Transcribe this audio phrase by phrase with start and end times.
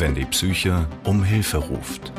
[0.00, 2.10] wenn die Psyche um Hilfe ruft.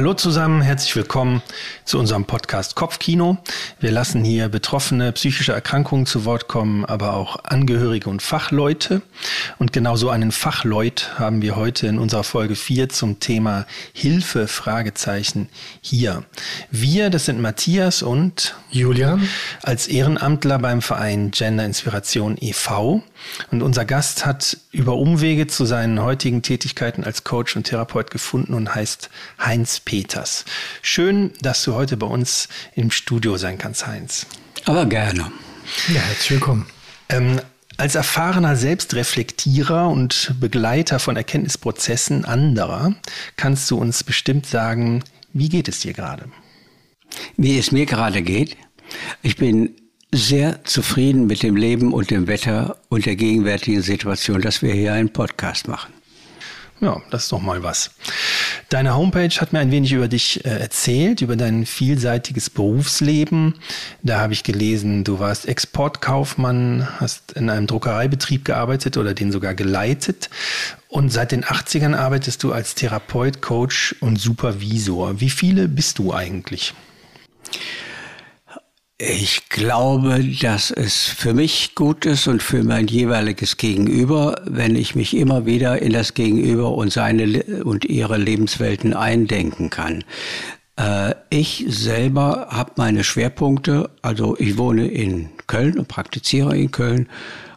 [0.00, 1.42] Hallo zusammen, herzlich willkommen
[1.84, 3.36] zu unserem Podcast Kopfkino.
[3.80, 9.02] Wir lassen hier Betroffene psychischer Erkrankungen zu Wort kommen, aber auch Angehörige und Fachleute.
[9.58, 14.48] Und genau so einen Fachleut haben wir heute in unserer Folge 4 zum Thema Hilfe,
[14.48, 15.50] Fragezeichen,
[15.82, 16.24] hier.
[16.70, 19.28] Wir, das sind Matthias und Julian,
[19.62, 23.02] als Ehrenamtler beim Verein Gender Inspiration e.V.
[23.50, 28.54] Und unser Gast hat über Umwege zu seinen heutigen Tätigkeiten als Coach und Therapeut gefunden
[28.54, 30.44] und heißt Heinz Peters.
[30.82, 34.24] Schön, dass du heute bei uns im Studio sein kannst, Heinz.
[34.64, 35.32] Aber gerne.
[35.88, 36.66] Ja, herzlich willkommen.
[37.08, 37.40] Ähm,
[37.76, 42.94] als erfahrener Selbstreflektierer und Begleiter von Erkenntnisprozessen anderer
[43.34, 46.26] kannst du uns bestimmt sagen, wie geht es dir gerade?
[47.36, 48.56] Wie es mir gerade geht?
[49.22, 49.74] Ich bin
[50.12, 54.92] sehr zufrieden mit dem Leben und dem Wetter und der gegenwärtigen Situation, dass wir hier
[54.92, 55.92] einen Podcast machen.
[56.80, 57.90] Ja, das ist doch mal was.
[58.70, 63.56] Deine Homepage hat mir ein wenig über dich äh, erzählt, über dein vielseitiges Berufsleben.
[64.02, 69.54] Da habe ich gelesen, du warst Exportkaufmann, hast in einem Druckereibetrieb gearbeitet oder den sogar
[69.54, 70.30] geleitet.
[70.88, 75.20] Und seit den 80ern arbeitest du als Therapeut, Coach und Supervisor.
[75.20, 76.72] Wie viele bist du eigentlich?
[79.02, 84.94] Ich glaube, dass es für mich gut ist und für mein jeweiliges Gegenüber, wenn ich
[84.94, 90.04] mich immer wieder in das Gegenüber und seine und ihre Lebenswelten eindenken kann.
[90.76, 97.08] Äh, ich selber habe meine Schwerpunkte, also ich wohne in Köln und praktiziere in Köln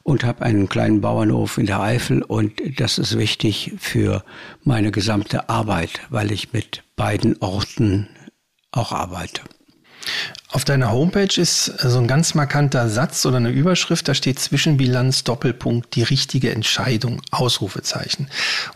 [0.04, 4.24] und habe einen kleinen Bauernhof in der Eifel und das ist wichtig für
[4.64, 8.08] meine gesamte Arbeit, weil ich mit beiden Orten
[8.72, 9.42] auch arbeite.
[10.50, 15.24] Auf deiner Homepage ist so ein ganz markanter Satz oder eine Überschrift, da steht Zwischenbilanz,
[15.24, 18.28] Doppelpunkt, die richtige Entscheidung, Ausrufezeichen.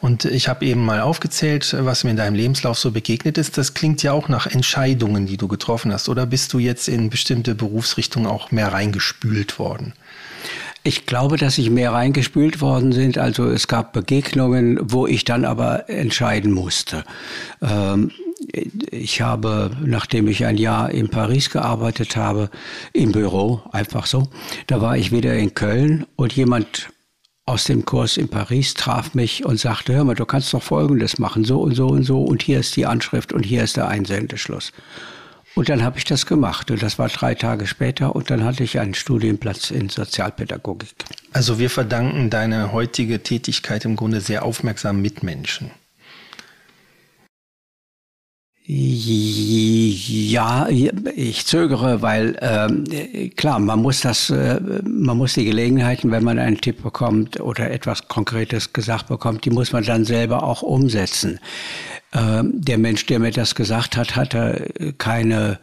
[0.02, 3.60] Und ich habe eben mal aufgezählt, was mir in deinem Lebenslauf so begegnet ist.
[3.60, 6.10] Das klingt ja auch nach Entscheidungen, die du getroffen hast.
[6.10, 9.94] Oder bist du jetzt in bestimmte Berufsrichtungen auch mehr reingespült worden?
[10.82, 13.18] Ich glaube, dass ich mehr reingespült worden sind.
[13.18, 17.04] Also es gab Begegnungen, wo ich dann aber entscheiden musste.
[17.62, 18.12] Ähm,
[18.54, 22.50] ich habe, nachdem ich ein Jahr in Paris gearbeitet habe,
[22.94, 24.30] im Büro, einfach so,
[24.68, 26.90] da war ich wieder in Köln und jemand
[27.46, 31.18] aus dem Kurs in Paris traf mich und sagte, hör mal, du kannst doch Folgendes
[31.18, 33.88] machen, so und so und so und hier ist die Anschrift und hier ist der
[33.88, 34.74] Einsendeschluss.
[35.56, 38.64] Und dann habe ich das gemacht und das war drei Tage später und dann hatte
[38.64, 40.94] ich einen Studienplatz in Sozialpädagogik.
[41.32, 45.72] Also wir verdanken deine heutige Tätigkeit im Grunde sehr aufmerksamen Mitmenschen.
[48.70, 52.84] Ja, ich zögere, weil ähm,
[53.38, 57.72] klar, man muss das, äh, man muss die Gelegenheiten, wenn man einen Tipp bekommt oder
[57.72, 61.40] etwas Konkretes gesagt bekommt, die muss man dann selber auch umsetzen.
[62.14, 65.60] Ähm, der Mensch, der mir das gesagt hat, hatte keine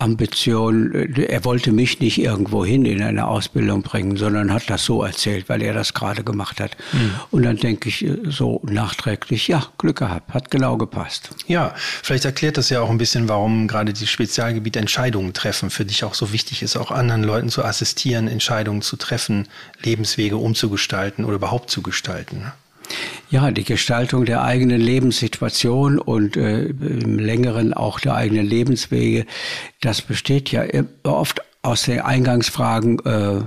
[0.00, 5.02] Ambition, er wollte mich nicht irgendwo hin in eine Ausbildung bringen, sondern hat das so
[5.02, 6.76] erzählt, weil er das gerade gemacht hat.
[6.92, 7.14] Mhm.
[7.30, 11.30] Und dann denke ich so nachträglich, ja, Glück gehabt, hat genau gepasst.
[11.46, 15.84] Ja, vielleicht erklärt das ja auch ein bisschen, warum gerade die Spezialgebiet Entscheidungen treffen für
[15.84, 19.48] dich auch so wichtig ist, auch anderen Leuten zu assistieren, Entscheidungen zu treffen,
[19.82, 22.52] Lebenswege umzugestalten oder überhaupt zu gestalten.
[23.30, 29.26] Ja, die Gestaltung der eigenen Lebenssituation und äh, im längeren auch der eigenen Lebenswege,
[29.80, 30.64] das besteht ja
[31.02, 33.42] oft aus den Eingangsfragen, äh,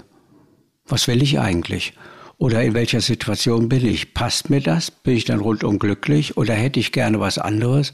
[0.86, 1.94] was will ich eigentlich?
[2.38, 4.16] Oder in welcher Situation bin ich?
[4.16, 4.90] Passt mir das?
[4.90, 6.38] Bin ich dann rundum glücklich?
[6.38, 7.94] Oder hätte ich gerne was anderes?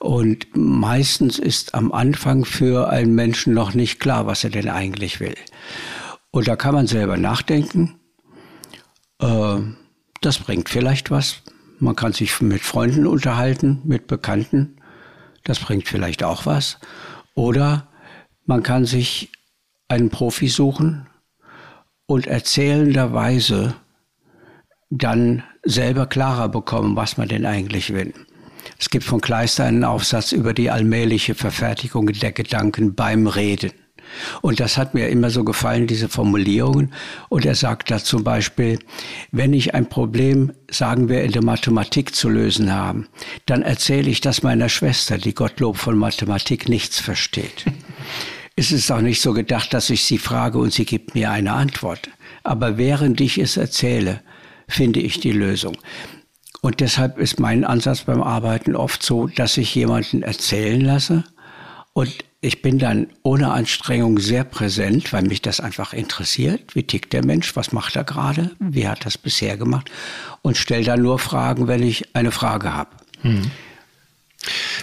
[0.00, 5.20] Und meistens ist am Anfang für einen Menschen noch nicht klar, was er denn eigentlich
[5.20, 5.36] will.
[6.32, 7.94] Und da kann man selber nachdenken.
[9.20, 9.58] Äh,
[10.20, 11.42] das bringt vielleicht was.
[11.78, 14.76] Man kann sich mit Freunden unterhalten, mit Bekannten.
[15.42, 16.78] Das bringt vielleicht auch was.
[17.34, 17.88] Oder
[18.46, 19.32] man kann sich
[19.88, 21.06] einen Profi suchen
[22.06, 23.74] und erzählenderweise
[24.90, 28.14] dann selber klarer bekommen, was man denn eigentlich will.
[28.78, 33.72] Es gibt von Kleister einen Aufsatz über die allmähliche Verfertigung der Gedanken beim Reden.
[34.42, 36.92] Und das hat mir immer so gefallen, diese Formulierungen.
[37.28, 38.78] Und er sagt da zum Beispiel,
[39.32, 43.06] wenn ich ein Problem, sagen wir, in der Mathematik zu lösen habe,
[43.46, 47.64] dann erzähle ich das meiner Schwester, die Gottlob von Mathematik nichts versteht.
[48.56, 51.52] es ist auch nicht so gedacht, dass ich sie frage und sie gibt mir eine
[51.52, 52.08] Antwort.
[52.42, 54.20] Aber während ich es erzähle,
[54.68, 55.76] finde ich die Lösung.
[56.60, 61.24] Und deshalb ist mein Ansatz beim Arbeiten oft so, dass ich jemanden erzählen lasse
[61.92, 66.74] und ich bin dann ohne Anstrengung sehr präsent, weil mich das einfach interessiert.
[66.74, 67.56] Wie tickt der Mensch?
[67.56, 68.50] Was macht er gerade?
[68.58, 69.90] Wie hat das bisher gemacht?
[70.42, 72.90] Und stelle dann nur Fragen, wenn ich eine Frage habe.
[73.22, 73.50] Hm.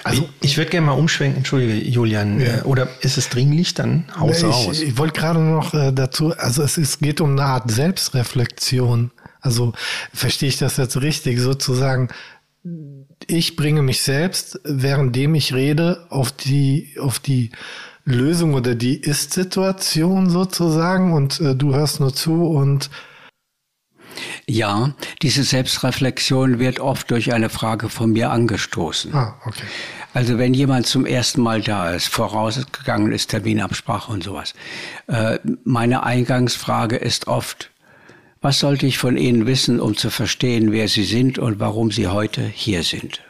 [0.04, 2.58] Also ich, ich würde gerne mal umschwenken, entschuldige Julian, ja.
[2.58, 4.82] äh, oder ist es dringlich, dann haus raus.
[4.82, 9.12] Ich, ich wollte gerade noch äh, dazu, also es ist, geht um eine Art Selbstreflexion.
[9.40, 9.74] Also
[10.12, 12.10] verstehe ich das jetzt richtig, sozusagen,
[13.28, 17.52] ich bringe mich selbst, währenddem ich rede, auf die, auf die
[18.06, 22.90] Lösung oder die Ist-Situation sozusagen und äh, du hörst nur zu und
[24.48, 29.14] ja, diese Selbstreflexion wird oft durch eine Frage von mir angestoßen.
[29.14, 29.64] Ah, okay.
[30.14, 34.54] Also wenn jemand zum ersten Mal da ist, vorausgegangen ist Terminabsprache und sowas.
[35.08, 37.71] Äh, meine Eingangsfrage ist oft,
[38.42, 42.08] was sollte ich von Ihnen wissen, um zu verstehen, wer Sie sind und warum Sie
[42.08, 43.22] heute hier sind?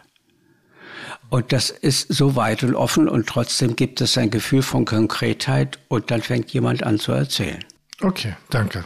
[1.29, 5.79] Und das ist so weit und offen und trotzdem gibt es ein Gefühl von Konkretheit
[5.87, 7.63] und dann fängt jemand an zu erzählen.
[8.01, 8.85] Okay, danke.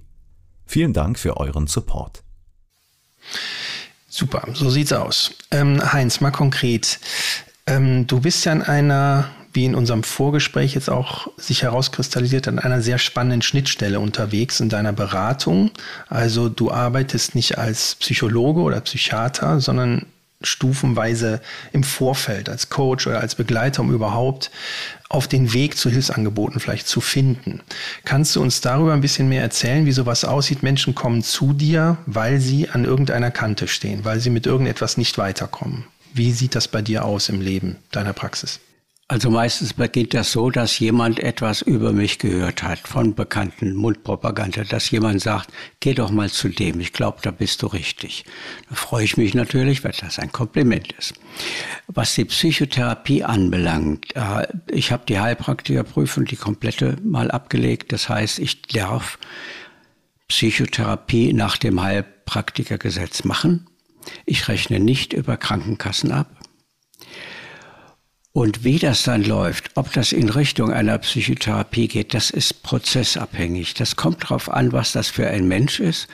[0.66, 2.22] Vielen Dank für euren Support.
[4.08, 5.32] Super, so sieht's aus.
[5.50, 6.98] Ähm, Heinz, mal konkret.
[7.66, 12.58] Ähm, du bist ja an einer, wie in unserem Vorgespräch jetzt auch sich herauskristallisiert, an
[12.58, 15.70] einer sehr spannenden Schnittstelle unterwegs in deiner Beratung.
[16.08, 20.06] Also du arbeitest nicht als Psychologe oder Psychiater, sondern
[20.42, 21.40] stufenweise
[21.72, 24.50] im Vorfeld als Coach oder als Begleiter, um überhaupt
[25.08, 27.62] auf den Weg zu Hilfsangeboten vielleicht zu finden.
[28.04, 30.62] Kannst du uns darüber ein bisschen mehr erzählen, wie sowas aussieht?
[30.62, 35.16] Menschen kommen zu dir, weil sie an irgendeiner Kante stehen, weil sie mit irgendetwas nicht
[35.16, 35.84] weiterkommen.
[36.12, 38.60] Wie sieht das bei dir aus im Leben deiner Praxis?
[39.08, 44.64] Also meistens beginnt das so, dass jemand etwas über mich gehört hat von bekannten Mundpropaganda,
[44.64, 48.24] dass jemand sagt, geh doch mal zu dem, ich glaube, da bist du richtig.
[48.68, 51.14] Da freue ich mich natürlich, weil das ein Kompliment ist.
[51.86, 57.92] Was die Psychotherapie anbelangt, äh, ich habe die Heilpraktikerprüfung, die komplette mal abgelegt.
[57.92, 59.20] Das heißt, ich darf
[60.26, 63.68] Psychotherapie nach dem Heilpraktikergesetz machen.
[64.24, 66.28] Ich rechne nicht über Krankenkassen ab.
[68.36, 73.72] Und wie das dann läuft, ob das in Richtung einer Psychotherapie geht, das ist prozessabhängig.
[73.72, 76.06] Das kommt darauf an, was das für ein Mensch ist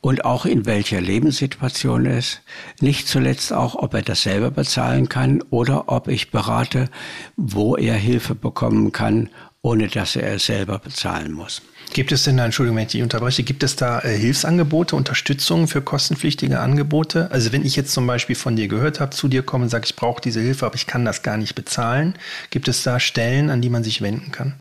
[0.00, 2.42] und auch in welcher Lebenssituation er ist.
[2.80, 6.88] Nicht zuletzt auch, ob er das selber bezahlen kann oder ob ich berate,
[7.36, 9.28] wo er Hilfe bekommen kann,
[9.60, 11.62] ohne dass er es selber bezahlen muss.
[11.96, 16.60] Gibt es denn, Entschuldigung, wenn ich unterbreche, gibt es da äh, Hilfsangebote, Unterstützung für kostenpflichtige
[16.60, 17.30] Angebote?
[17.30, 19.86] Also wenn ich jetzt zum Beispiel von dir gehört habe, zu dir komme und sage,
[19.86, 22.18] ich brauche diese Hilfe, aber ich kann das gar nicht bezahlen,
[22.50, 24.60] gibt es da Stellen, an die man sich wenden kann?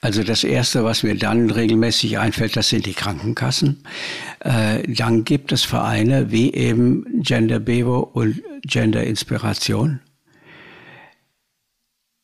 [0.00, 3.82] Also das Erste, was mir dann regelmäßig einfällt, das sind die Krankenkassen.
[4.38, 9.98] Äh, dann gibt es Vereine wie eben Gender Bevo und Gender Inspiration.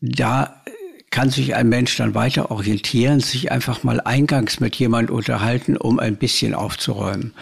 [0.00, 0.62] Da
[1.10, 5.98] kann sich ein Mensch dann weiter orientieren, sich einfach mal eingangs mit jemand unterhalten, um
[5.98, 7.32] ein bisschen aufzuräumen.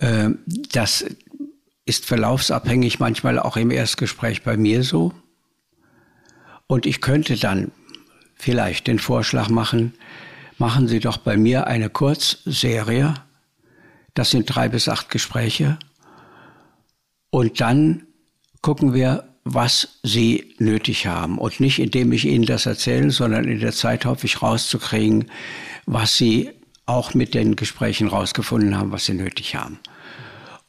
[0.00, 0.38] Ähm,
[0.72, 1.04] das
[1.86, 5.12] ist verlaufsabhängig, manchmal auch im Erstgespräch bei mir so.
[6.66, 7.72] Und ich könnte dann
[8.34, 9.94] vielleicht den Vorschlag machen,
[10.58, 13.14] machen Sie doch bei mir eine Kurzserie.
[14.12, 15.78] Das sind drei bis acht Gespräche.
[17.30, 18.06] Und dann
[18.60, 21.38] gucken wir, was sie nötig haben.
[21.38, 25.30] Und nicht indem ich ihnen das erzähle, sondern in der Zeit hoffe ich rauszukriegen,
[25.86, 26.50] was sie
[26.84, 29.78] auch mit den Gesprächen rausgefunden haben, was sie nötig haben.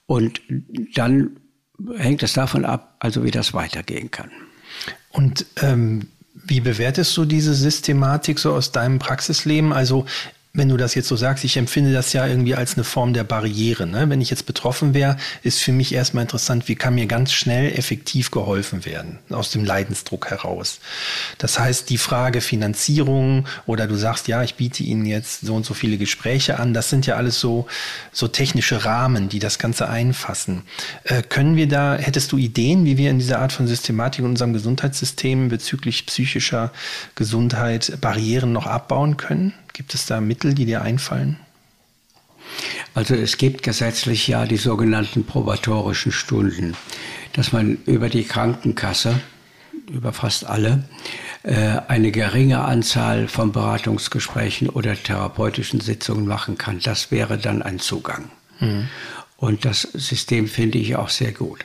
[0.06, 0.42] Und
[0.96, 1.40] dann
[1.98, 4.32] hängt es davon ab, also wie das weitergehen kann.
[5.10, 9.74] Und ähm, wie bewertest du diese Systematik so aus deinem Praxisleben?
[9.74, 10.06] Also
[10.52, 13.24] wenn du das jetzt so sagst, ich empfinde das ja irgendwie als eine Form der
[13.24, 13.86] Barriere.
[13.86, 14.10] Ne?
[14.10, 17.72] Wenn ich jetzt betroffen wäre, ist für mich erstmal interessant, wie kann mir ganz schnell
[17.78, 20.80] effektiv geholfen werden aus dem Leidensdruck heraus.
[21.38, 25.68] Das heißt, die Frage Finanzierung oder du sagst, ja, ich biete Ihnen jetzt so und
[25.68, 27.68] so viele Gespräche an, das sind ja alles so,
[28.12, 30.64] so technische Rahmen, die das Ganze einfassen.
[31.04, 34.26] Äh, können wir da, hättest du Ideen, wie wir in dieser Art von Systematik in
[34.26, 36.72] unserem Gesundheitssystem bezüglich psychischer
[37.14, 39.54] Gesundheit Barrieren noch abbauen können?
[39.80, 41.38] Gibt es da Mittel, die dir einfallen?
[42.94, 46.76] Also es gibt gesetzlich ja die sogenannten probatorischen Stunden,
[47.32, 49.22] dass man über die Krankenkasse,
[49.90, 50.84] über fast alle,
[51.44, 56.82] äh, eine geringe Anzahl von Beratungsgesprächen oder therapeutischen Sitzungen machen kann.
[56.82, 58.30] Das wäre dann ein Zugang.
[58.60, 58.90] Mhm.
[59.38, 61.64] Und das System finde ich auch sehr gut.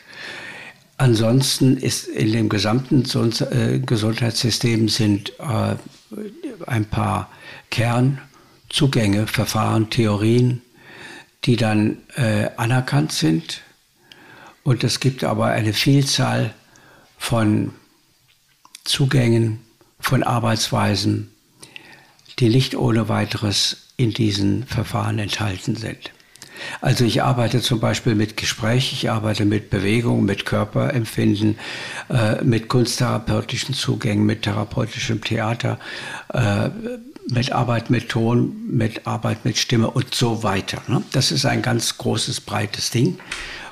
[0.96, 3.04] Ansonsten ist in dem gesamten
[3.50, 5.76] äh, Gesundheitssystem sind äh,
[6.66, 7.30] ein paar
[7.70, 10.62] Kernzugänge, Verfahren, Theorien,
[11.44, 13.62] die dann äh, anerkannt sind.
[14.62, 16.54] Und es gibt aber eine Vielzahl
[17.18, 17.72] von
[18.84, 19.60] Zugängen,
[19.98, 21.30] von Arbeitsweisen,
[22.38, 26.13] die nicht ohne weiteres in diesen Verfahren enthalten sind.
[26.80, 31.58] Also ich arbeite zum Beispiel mit Gespräch, ich arbeite mit Bewegung, mit Körperempfinden,
[32.08, 35.78] äh, mit kunsttherapeutischen Zugängen, mit therapeutischem Theater,
[36.32, 36.70] äh,
[37.28, 40.82] mit Arbeit mit Ton, mit Arbeit mit Stimme und so weiter.
[40.88, 41.02] Ne?
[41.12, 43.18] Das ist ein ganz großes, breites Ding.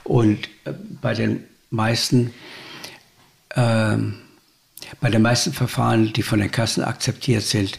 [0.05, 2.33] Und äh, bei den meisten,
[3.51, 3.97] äh,
[5.01, 7.79] bei den meisten Verfahren, die von den Kassen akzeptiert sind,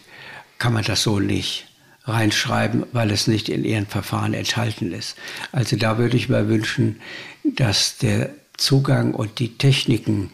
[0.59, 1.67] kann man das so nicht
[2.05, 5.15] reinschreiben, weil es nicht in ihren Verfahren enthalten ist.
[5.51, 6.99] Also da würde ich mir wünschen,
[7.43, 10.31] dass der Zugang und die Techniken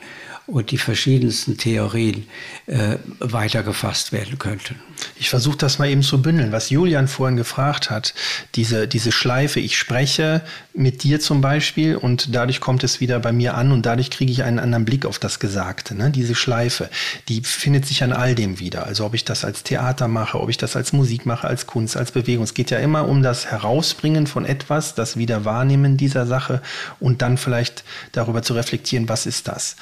[0.52, 2.26] und die verschiedensten Theorien
[2.66, 4.76] äh, weitergefasst werden könnten.
[5.18, 8.14] Ich versuche das mal eben zu bündeln, was Julian vorhin gefragt hat.
[8.56, 10.42] Diese, diese Schleife, ich spreche
[10.74, 14.32] mit dir zum Beispiel und dadurch kommt es wieder bei mir an und dadurch kriege
[14.32, 15.96] ich einen anderen Blick auf das Gesagte.
[15.96, 16.10] Ne?
[16.10, 16.90] Diese Schleife,
[17.28, 18.86] die findet sich an all dem wieder.
[18.86, 21.96] Also ob ich das als Theater mache, ob ich das als Musik mache, als Kunst,
[21.96, 22.44] als Bewegung.
[22.44, 26.62] Es geht ja immer um das Herausbringen von etwas, das Wiederwahrnehmen dieser Sache
[27.00, 29.76] und dann vielleicht darüber zu reflektieren, was ist das.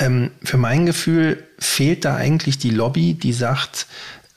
[0.00, 3.86] Ähm, für mein Gefühl fehlt da eigentlich die Lobby, die sagt,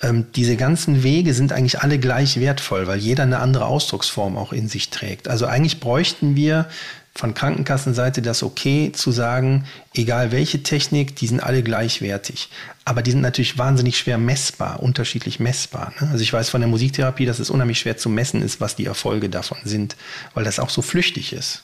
[0.01, 4.51] ähm, diese ganzen Wege sind eigentlich alle gleich wertvoll, weil jeder eine andere Ausdrucksform auch
[4.51, 5.29] in sich trägt.
[5.29, 6.67] Also eigentlich bräuchten wir
[7.15, 12.49] von Krankenkassenseite das okay zu sagen, egal welche Technik, die sind alle gleichwertig.
[12.85, 15.93] Aber die sind natürlich wahnsinnig schwer messbar, unterschiedlich messbar.
[16.01, 16.09] Ne?
[16.11, 18.85] Also ich weiß von der Musiktherapie, dass es unheimlich schwer zu messen ist, was die
[18.85, 19.95] Erfolge davon sind,
[20.33, 21.63] weil das auch so flüchtig ist.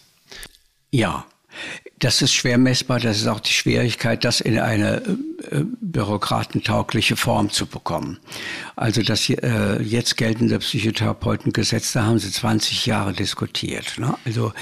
[0.91, 1.25] Ja,
[2.00, 3.00] das ist schwer messbar.
[3.00, 5.01] Das ist auch die Schwierigkeit, das in eine
[5.51, 8.20] äh, bürokratentaugliche Form zu bekommen.
[8.75, 13.98] Also das äh, jetzt geltende Psychotherapeutengesetz, da haben sie 20 Jahre diskutiert.
[13.98, 14.15] Ne?
[14.25, 14.53] Also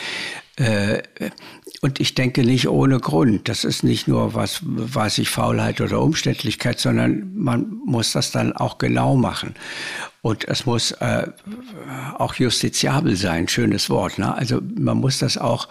[1.82, 3.48] und ich denke nicht ohne Grund.
[3.48, 8.54] Das ist nicht nur was, weiß ich, Faulheit oder Umständlichkeit, sondern man muss das dann
[8.54, 9.54] auch genau machen.
[10.22, 11.28] Und es muss äh,
[12.18, 14.18] auch justiziabel sein, schönes Wort.
[14.18, 14.34] Ne?
[14.34, 15.70] Also man muss das auch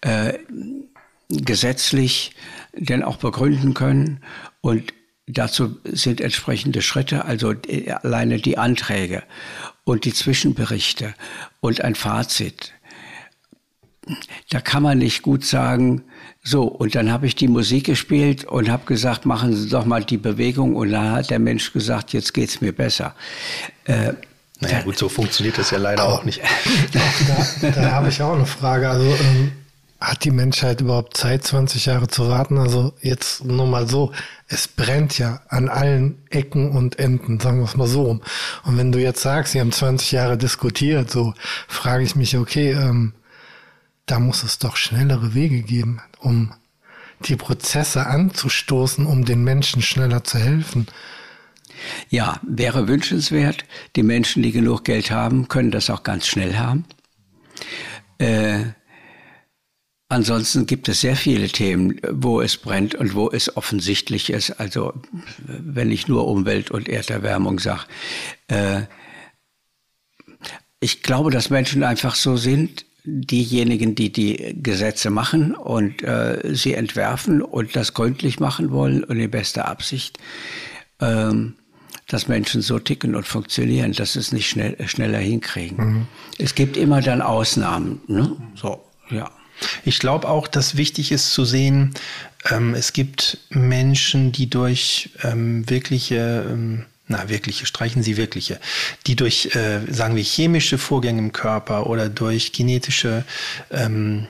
[0.00, 0.38] äh,
[1.28, 2.34] gesetzlich
[2.72, 4.20] denn auch begründen können.
[4.60, 4.94] Und
[5.26, 9.22] dazu sind entsprechende Schritte, also äh, alleine die Anträge
[9.84, 11.14] und die Zwischenberichte
[11.60, 12.72] und ein Fazit.
[14.50, 16.02] Da kann man nicht gut sagen,
[16.42, 20.04] so, und dann habe ich die Musik gespielt und habe gesagt, machen Sie doch mal
[20.04, 20.76] die Bewegung.
[20.76, 23.14] Und dann hat der Mensch gesagt, jetzt geht's mir besser.
[23.84, 24.12] Äh,
[24.60, 26.40] naja, gut, so funktioniert das ja leider auch nicht.
[27.62, 28.88] Da, da habe ich auch eine Frage.
[28.90, 29.52] Also, ähm,
[30.04, 32.58] hat die Menschheit überhaupt Zeit, 20 Jahre zu warten?
[32.58, 34.12] Also jetzt nur mal so,
[34.48, 38.20] es brennt ja an allen Ecken und Enden, sagen wir es mal so.
[38.64, 41.32] Und wenn du jetzt sagst, sie haben 20 Jahre diskutiert, so
[41.68, 43.14] frage ich mich, okay, ähm,
[44.06, 46.52] da muss es doch schnellere Wege geben, um
[47.20, 50.86] die Prozesse anzustoßen, um den Menschen schneller zu helfen.
[52.08, 53.64] Ja, wäre wünschenswert.
[53.96, 56.84] Die Menschen, die genug Geld haben, können das auch ganz schnell haben.
[58.18, 58.64] Äh,
[60.14, 64.52] Ansonsten gibt es sehr viele Themen, wo es brennt und wo es offensichtlich ist.
[64.60, 64.92] Also
[65.38, 67.84] wenn ich nur Umwelt- und Erderwärmung sage.
[68.48, 68.82] Äh,
[70.78, 76.74] ich glaube, dass Menschen einfach so sind, diejenigen, die die Gesetze machen und äh, sie
[76.74, 80.18] entwerfen und das gründlich machen wollen und in bester Absicht,
[81.00, 81.54] ähm,
[82.08, 85.76] dass Menschen so ticken und funktionieren, dass sie es nicht schnell, schneller hinkriegen.
[85.76, 86.06] Mhm.
[86.38, 88.00] Es gibt immer dann Ausnahmen.
[88.06, 88.36] Ne?
[88.54, 89.30] So, ja.
[89.84, 91.94] Ich glaube auch, dass wichtig ist zu sehen,
[92.50, 98.58] ähm, es gibt Menschen, die durch ähm, wirkliche ähm, na, wirkliche, streichen Sie wirkliche,
[99.06, 103.24] die durch, äh, sagen wir, chemische Vorgänge im Körper oder durch genetische
[103.70, 104.26] ähm,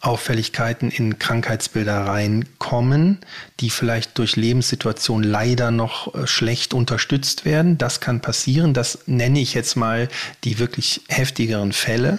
[0.00, 3.18] Auffälligkeiten in Krankheitsbilder reinkommen,
[3.60, 7.78] die vielleicht durch Lebenssituationen leider noch äh, schlecht unterstützt werden.
[7.78, 8.74] Das kann passieren.
[8.74, 10.08] Das nenne ich jetzt mal
[10.44, 12.18] die wirklich heftigeren Fälle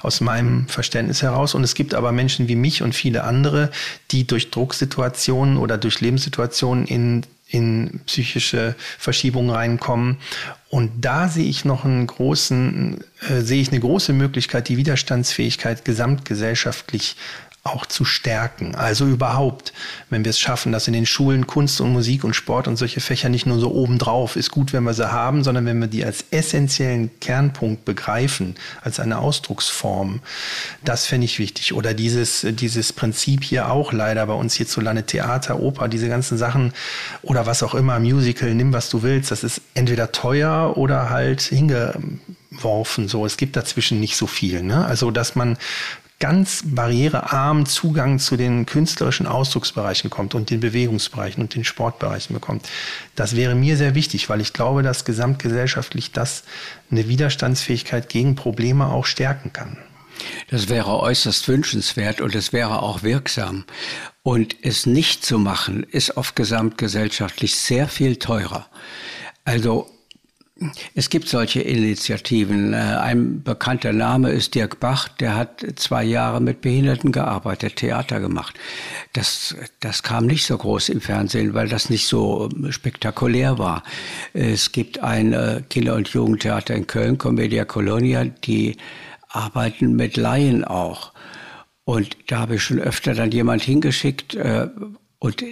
[0.00, 1.54] aus meinem Verständnis heraus.
[1.54, 3.70] Und es gibt aber Menschen wie mich und viele andere,
[4.10, 10.18] die durch Drucksituationen oder durch Lebenssituationen in in psychische Verschiebungen reinkommen.
[10.68, 15.84] Und da sehe ich noch einen großen, äh, sehe ich eine große Möglichkeit, die Widerstandsfähigkeit
[15.84, 17.16] gesamtgesellschaftlich
[17.68, 18.74] auch zu stärken.
[18.74, 19.72] Also überhaupt,
[20.10, 23.00] wenn wir es schaffen, dass in den Schulen Kunst und Musik und Sport und solche
[23.00, 26.04] Fächer nicht nur so obendrauf ist gut, wenn wir sie haben, sondern wenn wir die
[26.04, 30.20] als essentiellen Kernpunkt begreifen, als eine Ausdrucksform,
[30.84, 31.74] das fände ich wichtig.
[31.74, 36.72] Oder dieses, dieses Prinzip hier auch leider bei uns hierzulande Theater, Oper, diese ganzen Sachen
[37.22, 41.42] oder was auch immer, Musical, nimm was du willst, das ist entweder teuer oder halt
[41.42, 43.08] hingeworfen.
[43.08, 44.62] So, es gibt dazwischen nicht so viel.
[44.62, 44.84] Ne?
[44.84, 45.56] Also, dass man
[46.20, 52.68] ganz barrierearm Zugang zu den künstlerischen Ausdrucksbereichen kommt und den Bewegungsbereichen und den Sportbereichen bekommt.
[53.14, 56.42] Das wäre mir sehr wichtig, weil ich glaube, dass gesamtgesellschaftlich das
[56.90, 59.78] eine Widerstandsfähigkeit gegen Probleme auch stärken kann.
[60.50, 63.64] Das wäre äußerst wünschenswert und es wäre auch wirksam.
[64.24, 68.66] Und es nicht zu machen, ist oft gesamtgesellschaftlich sehr viel teurer.
[69.44, 69.88] Also
[70.94, 72.72] es gibt solche Initiativen.
[72.72, 78.18] Äh, ein bekannter Name ist Dirk Bach, der hat zwei Jahre mit Behinderten gearbeitet, Theater
[78.18, 78.58] gemacht.
[79.12, 83.84] Das, das kam nicht so groß im Fernsehen, weil das nicht so spektakulär war.
[84.32, 88.76] Es gibt ein äh, Kinder- und Jugendtheater in Köln, Commedia Colonia, die
[89.28, 91.12] arbeiten mit Laien auch.
[91.84, 94.34] Und da habe ich schon öfter dann jemand hingeschickt,
[95.20, 95.44] und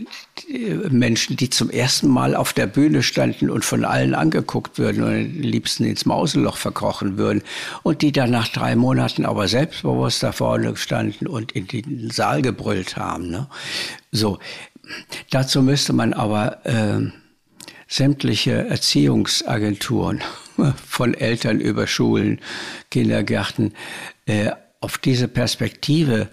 [0.90, 5.10] Menschen, die zum ersten Mal auf der Bühne standen und von allen angeguckt würden und
[5.10, 7.42] am liebsten ins Mauseloch verkrochen würden
[7.82, 12.42] und die dann nach drei Monaten aber selbstbewusst da vorne standen und in den Saal
[12.42, 13.28] gebrüllt haben.
[13.28, 13.48] Ne?
[14.12, 14.38] So,
[15.30, 17.00] dazu müsste man aber äh,
[17.88, 20.22] sämtliche Erziehungsagenturen
[20.86, 22.40] von Eltern über Schulen,
[22.92, 23.74] Kindergärten
[24.26, 26.28] äh, auf diese Perspektive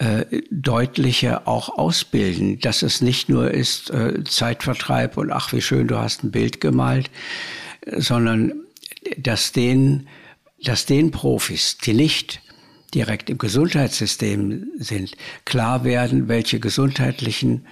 [0.00, 5.88] äh, deutlicher auch ausbilden, dass es nicht nur ist äh, Zeitvertreib und ach, wie schön,
[5.88, 7.10] du hast ein Bild gemalt,
[7.98, 8.54] sondern
[9.18, 10.08] dass den,
[10.64, 12.40] dass den Profis, die nicht
[12.94, 17.66] direkt im Gesundheitssystem sind, klar werden, welche gesundheitlichen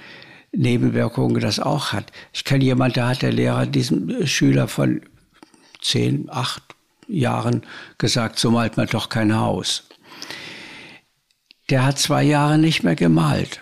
[0.53, 2.13] Nebenwirkungen das auch hat.
[2.35, 5.01] Ich kenne jemanden, da hat der Lehrer diesem Schüler von
[5.81, 6.63] zehn, acht
[7.07, 7.63] Jahren
[7.97, 9.88] gesagt, so malt man doch kein Haus
[11.71, 13.61] der hat zwei Jahre nicht mehr gemalt.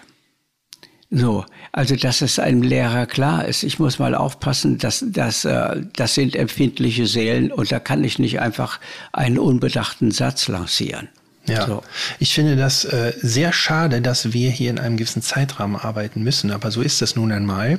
[1.11, 5.83] So, also dass es einem Lehrer klar ist, ich muss mal aufpassen, dass, dass äh,
[5.95, 8.81] das sind empfindliche Seelen und da kann ich nicht einfach
[9.13, 11.09] einen unbedachten Satz lancieren.
[11.49, 11.83] Ja, so.
[12.19, 16.51] ich finde das äh, sehr schade, dass wir hier in einem gewissen Zeitrahmen arbeiten müssen,
[16.51, 17.79] aber so ist das nun einmal.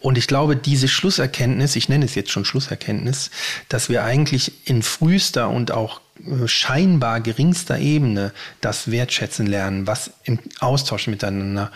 [0.00, 3.30] Und ich glaube, diese Schlusserkenntnis, ich nenne es jetzt schon Schlusserkenntnis,
[3.68, 6.00] dass wir eigentlich in frühester und auch
[6.46, 11.70] scheinbar geringster Ebene das wertschätzen lernen, was im Austausch miteinander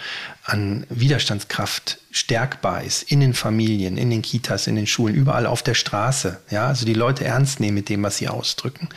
[0.45, 5.63] an Widerstandskraft stärkbar ist, in den Familien, in den Kitas, in den Schulen, überall auf
[5.63, 6.41] der Straße.
[6.51, 8.89] Ja, also die Leute ernst nehmen mit dem, was sie ausdrücken.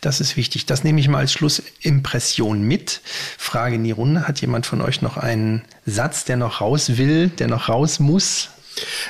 [0.00, 0.66] Das ist wichtig.
[0.66, 3.00] Das nehme ich mal als Schlussimpression mit.
[3.38, 4.28] Frage in die Runde.
[4.28, 8.50] Hat jemand von euch noch einen Satz, der noch raus will, der noch raus muss?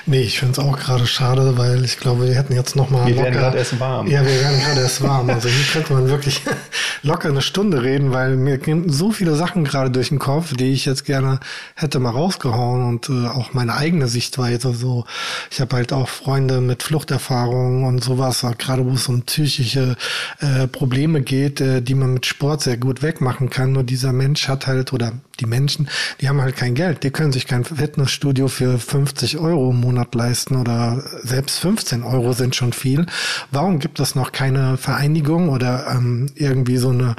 [0.07, 3.07] Nee, ich finde es auch gerade schade, weil ich glaube, wir hätten jetzt noch mal
[3.07, 4.07] Wir locker, werden gerade erst warm.
[4.07, 5.31] Ja, wir werden gerade erst warm.
[5.31, 6.43] Also hier könnte man wirklich
[7.03, 10.73] locker eine Stunde reden, weil mir gehen so viele Sachen gerade durch den Kopf, die
[10.73, 11.41] ich jetzt gerne
[11.75, 14.75] hätte mal rausgehauen und äh, auch meine eigene Sichtweise.
[14.75, 15.07] So,
[15.51, 19.97] ich habe halt auch Freunde mit Fluchterfahrungen und sowas, gerade wo es um psychische
[20.41, 23.73] äh, Probleme geht, äh, die man mit Sport sehr gut wegmachen kann.
[23.73, 25.89] Nur dieser Mensch hat halt oder die Menschen,
[26.21, 30.15] die haben halt kein Geld, die können sich kein Fitnessstudio für 50 Euro im Monat
[30.15, 33.07] leisten oder selbst 15 Euro sind schon viel.
[33.51, 37.17] Warum gibt es noch keine Vereinigung oder ähm, irgendwie so eine,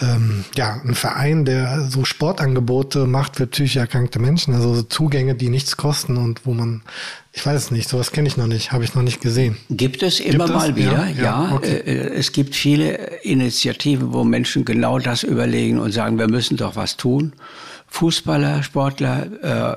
[0.00, 5.34] ähm, ja, ein Verein, der so Sportangebote macht für psychisch erkrankte Menschen, also so Zugänge,
[5.34, 6.82] die nichts kosten und wo man
[7.38, 9.56] ich weiß es nicht, sowas kenne ich noch nicht, habe ich noch nicht gesehen.
[9.70, 11.22] Gibt es immer gibt mal wieder, ja.
[11.22, 11.54] ja.
[11.54, 11.76] Okay.
[11.76, 16.74] Äh, es gibt viele Initiativen, wo Menschen genau das überlegen und sagen, wir müssen doch
[16.74, 17.34] was tun.
[17.88, 19.76] Fußballer, Sportler,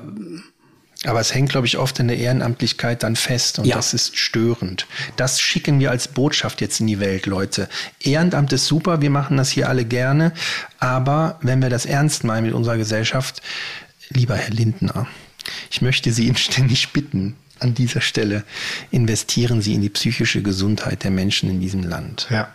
[1.04, 3.74] aber es hängt, glaube ich, oft in der Ehrenamtlichkeit dann fest und ja.
[3.74, 4.86] das ist störend.
[5.16, 7.68] Das schicken wir als Botschaft jetzt in die Welt, Leute.
[8.00, 10.32] Ehrenamt ist super, wir machen das hier alle gerne,
[10.78, 13.42] aber wenn wir das ernst meinen mit unserer Gesellschaft,
[14.10, 15.08] lieber Herr Lindner,
[15.70, 18.44] ich möchte Sie inständig bitten, an dieser Stelle
[18.90, 22.26] investieren Sie in die psychische Gesundheit der Menschen in diesem Land.
[22.30, 22.52] Ja.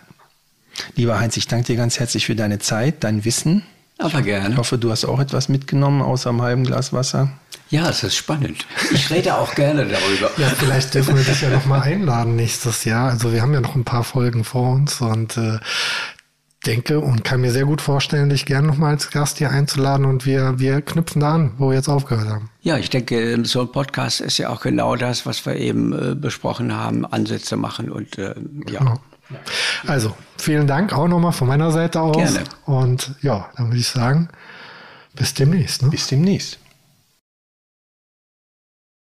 [0.96, 3.64] Lieber Heinz, ich danke dir ganz herzlich für deine Zeit, dein Wissen.
[4.00, 4.50] Aber gerne.
[4.52, 7.30] Ich hoffe, du hast auch etwas mitgenommen außer einem halben Glas Wasser.
[7.70, 8.66] Ja, es ist spannend.
[8.94, 10.32] Ich rede auch gerne darüber.
[10.38, 13.10] Ja, vielleicht dürfen wir dich ja noch mal einladen nächstes Jahr.
[13.10, 15.60] Also wir haben ja noch ein paar Folgen vor uns und äh,
[16.66, 20.06] denke und kann mir sehr gut vorstellen, dich gerne noch mal als Gast hier einzuladen
[20.06, 22.50] und wir, wir knüpfen da an, wo wir jetzt aufgehört haben.
[22.62, 26.16] Ja, ich denke, so ein Podcast ist ja auch genau das, was wir eben äh,
[26.16, 28.36] besprochen haben, Ansätze machen und äh,
[28.70, 28.80] ja.
[28.80, 29.00] Genau.
[29.86, 32.16] Also, vielen Dank auch nochmal von meiner Seite aus.
[32.16, 32.44] Gerne.
[32.66, 34.30] Und ja, dann würde ich sagen,
[35.16, 35.82] bis demnächst.
[35.82, 35.90] Ne?
[35.90, 36.60] Bis demnächst.